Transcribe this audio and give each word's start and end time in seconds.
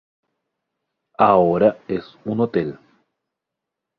Ahora 1.19 1.77
es 1.87 2.03
un 2.25 2.39
hotel. 2.39 2.79